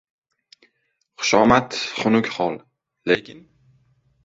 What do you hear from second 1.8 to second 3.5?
xunuk hol; lekin